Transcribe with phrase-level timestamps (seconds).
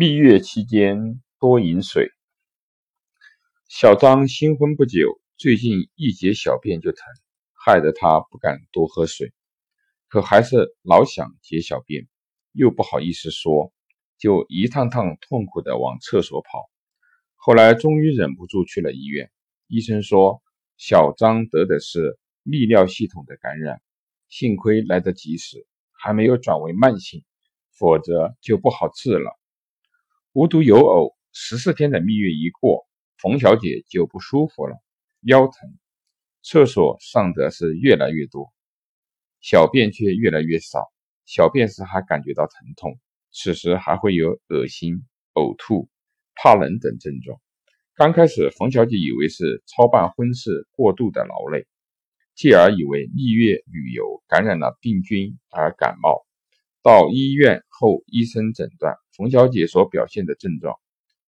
[0.00, 2.12] 蜜月期间多饮水。
[3.68, 7.02] 小张新婚不久，最近一节小便就疼，
[7.52, 9.32] 害得他不敢多喝水，
[10.06, 12.06] 可还是老想解小便，
[12.52, 13.72] 又不好意思说，
[14.18, 16.70] 就一趟趟痛苦的往厕所跑。
[17.34, 19.32] 后来终于忍不住去了医院，
[19.66, 20.40] 医生说
[20.76, 23.82] 小张得的是泌尿系统的感染，
[24.28, 27.24] 幸亏来得及时，还没有转为慢性，
[27.76, 29.36] 否则就不好治了。
[30.38, 32.86] 无独有偶，十四天的蜜月一过，
[33.20, 34.76] 冯小姐就不舒服了，
[35.22, 35.76] 腰疼，
[36.44, 38.52] 厕所上的是越来越多，
[39.40, 40.92] 小便却越来越少。
[41.26, 43.00] 小便时还感觉到疼痛，
[43.32, 45.88] 此时还会有恶心、呕吐、
[46.36, 47.40] 怕冷等症状。
[47.96, 51.66] 刚开始，冯小姐以为是操办婚事过度的劳累，
[52.36, 56.24] 继而以为蜜月旅游感染了病菌而感冒。
[56.80, 60.78] 到医院后，医生诊断冯小姐所表现的症状，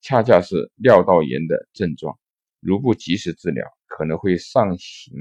[0.00, 2.16] 恰恰是尿道炎的症状。
[2.60, 5.12] 如不及时治疗，可能会上行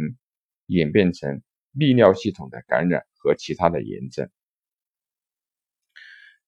[0.67, 1.41] 演变成
[1.75, 4.29] 泌尿系统的感染和其他的炎症。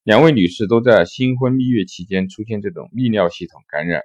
[0.03, 4.03] 两位女士都在新婚蜜月期间出现这种泌尿系统感染。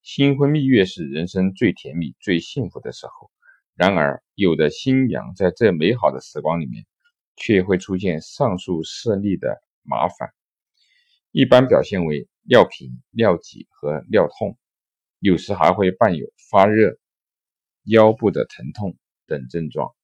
[0.00, 3.30] 新婚蜜月是人生最甜蜜、最幸福的时候，
[3.74, 6.86] 然而，有的新娘在这美好的时光里面。
[7.34, 10.34] 却会出现上述事例的麻烦，
[11.32, 14.58] 一般表现为尿频、尿急和尿痛，
[15.18, 16.98] 有时还会伴有发热、
[17.84, 19.94] 腰部的疼痛等症状。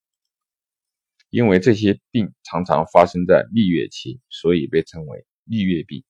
[1.29, 6.03] 因为这些病常常发生在蜜月期，所以被称为蜜月病。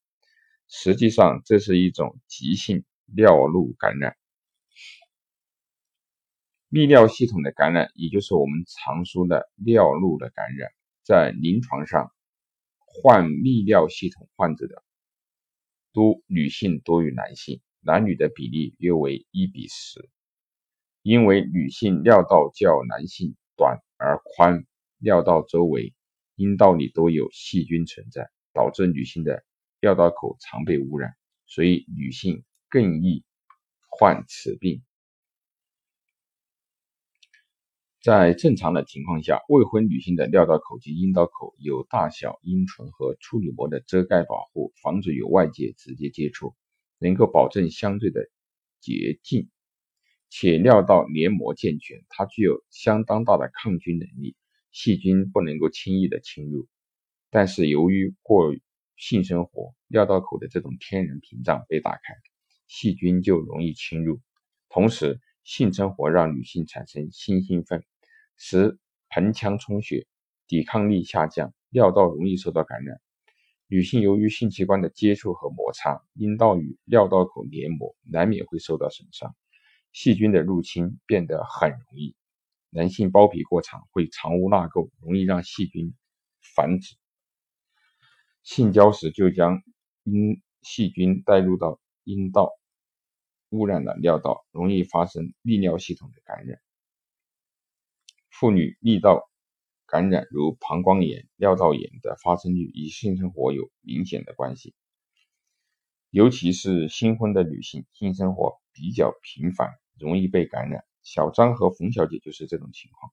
[0.69, 4.16] 实际上，这是一种急性尿路感染。
[6.70, 10.70] 泌尿系统的感染，也就是我们常说的尿路的感染。
[11.02, 12.12] 在临床上，
[12.78, 14.84] 患泌尿系统患者的
[15.92, 20.08] 都女性多于男性，男女的比例约为一比十。
[21.03, 24.67] 因为女性尿道较男性短而宽，
[24.98, 25.95] 尿道周围、
[26.36, 29.45] 阴道里都有细菌存在，导致女性的
[29.80, 31.14] 尿道口常被污染，
[31.46, 33.24] 所以女性更易
[33.89, 34.83] 患此病。
[38.08, 46.55] 在正常的情况下，未婚女性的尿道口及阴道口有大小阴唇和处女膜的遮盖保护，防止与外界直接接触，
[46.98, 48.30] 能够保证相对的
[48.80, 49.51] 洁净。
[50.30, 54.36] 且尿道黏膜健全，它具有相当大的抗菌能力，
[54.73, 56.67] 细菌不能够轻易的侵入。
[57.29, 58.57] 但是由于过
[58.96, 62.14] 性生活，尿道口的这种天然屏障被打开，
[62.69, 64.19] 细菌就容易侵入。
[64.70, 67.85] 同时，性生活让女性产生性兴奋，
[68.39, 68.79] 使
[69.11, 70.07] 盆腔充血，
[70.47, 73.01] 抵抗力下降，尿道容易受到感染。
[73.67, 79.37] 女性由于性器官的接触和摩擦，阴道与尿道口黏膜难免会受到损伤，
[79.93, 82.17] 细菌的入侵变得很容易。
[82.71, 85.95] 男性包皮过长会藏污纳垢，容易让细菌
[86.55, 86.97] 繁殖。
[88.43, 89.63] 性交时就将
[90.05, 92.53] 阴细菌带入到阴道。
[93.51, 96.61] 污染了尿道，容易发生泌尿系统的感染。
[98.39, 99.29] 妇女泌道
[99.85, 104.77] 感染，如膀胱炎、尿道炎的发生率与性生活有明显的关系。
[106.11, 110.85] 尤其是新婚的女性，性生活比较频繁，容易被感染。
[111.03, 113.13] 小张和冯小姐就是这种情况。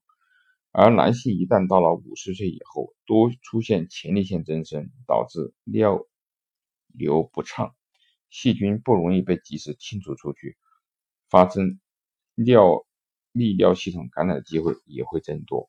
[0.70, 6.06] 而男性一旦到了五十岁以后，多出现前列腺增生，导致尿
[6.92, 7.74] 流不畅。
[8.30, 10.56] 细菌不容易被及时清除出去，
[11.28, 11.80] 发生
[12.36, 12.86] 尿
[13.36, 15.68] 泌尿系统感染的机会也会增多。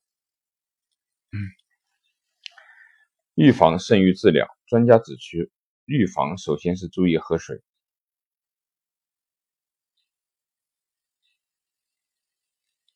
[3.36, 5.52] 预防胜于治疗，专家指出，
[5.86, 7.62] 预防首先是注意喝水。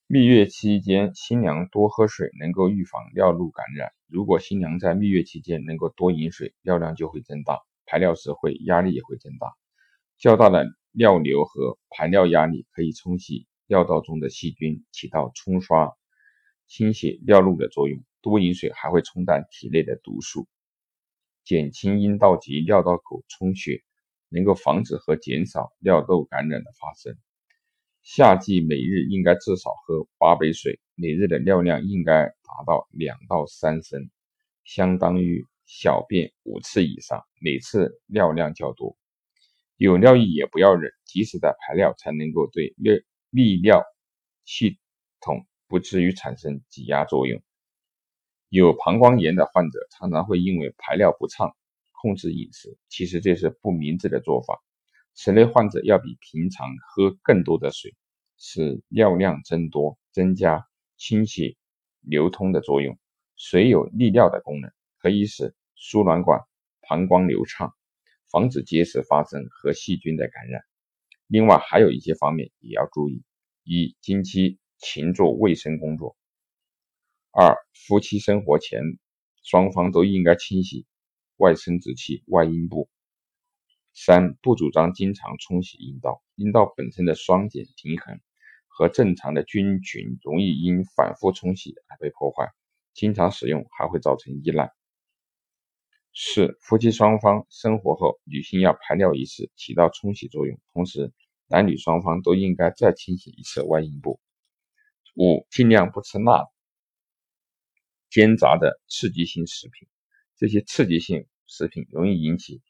[0.08, 3.94] 蜜月期间，新娘多喝水能够预防尿路感染。
[4.08, 9.54] 如果新娘在蜜月期间能够多饮水，尿量就会增大，排尿时会压力也会增大。
[10.18, 15.94] 较大的尿流和排尿压力可以冲洗尿道中的细菌，起到冲刷、
[16.68, 18.04] 清洗尿路的作用。
[18.22, 20.46] 多饮水还会冲淡体内的毒素，
[21.46, 23.82] 减轻阴道及尿道口充血，
[24.28, 27.18] 能够防止和减少尿道感染的发生。
[28.02, 34.10] 夏季每日应该至少喝八杯水，每日的尿量应该达到两到三升，
[34.66, 38.98] 相当于小便五次以上，每次尿量较多。
[39.78, 42.94] 有尿意也不要忍，及时的排尿才能够对尿
[43.32, 43.84] 泌尿
[44.46, 44.80] 系
[45.22, 47.42] 统不至于产生挤压作用。
[48.50, 51.56] 有膀胱炎的患者常常会因为排尿不畅、
[51.92, 54.62] 控制饮食，其实这是不明智的做法。
[55.14, 57.96] 此类患者要比平常喝更多的水，
[58.38, 60.68] 使尿量增多，增加
[60.98, 61.58] 清洗
[62.02, 62.98] 流通的作用。
[63.38, 66.42] 水有利尿的功能，可以使输卵管、
[66.82, 67.74] 膀胱流畅，
[68.30, 70.62] 防止结石发生和细菌的感染。
[71.32, 73.24] 另外还有一些方面也要注意：
[73.64, 76.18] 一、经期勤做卫生工作；
[77.32, 78.82] 二、夫妻生活前
[79.42, 80.86] 双方都应该清洗
[81.38, 82.90] 外生殖器、外阴部；
[83.94, 88.20] 三、不主张经常冲洗阴道，阴道本身的双碱平衡
[88.68, 92.52] 和正常的菌群容易因反复冲洗而被破坏，
[92.94, 94.74] 经常使用还会造成依赖。
[96.14, 101.14] 四、夫妻双方生活后，女性要排尿一次，起到冲洗作用，同时。
[101.52, 104.22] 男女双方都应该再清洗一次外阴部。
[105.16, 106.48] 五、尽量不吃辣、
[108.10, 109.90] 煎炸的刺激性食品，
[110.38, 112.62] 这些刺激性食品容易引起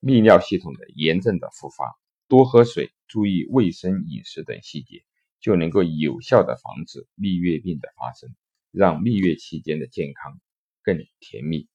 [0.00, 1.96] 泌尿系统的炎症的复发。
[2.26, 5.04] 多喝水，注意卫生饮食等细节，
[5.38, 8.34] 就能够有效的防止蜜月病的发生，
[8.72, 10.40] 让蜜月期间的健康
[10.82, 11.68] 更甜蜜。